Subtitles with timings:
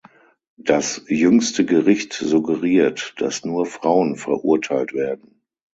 [0.57, 5.39] Das „Jüngste Gericht“ suggeriert, dass nur Frauen verurteilt werden.